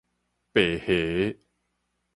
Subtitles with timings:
[0.51, 1.37] 白蝦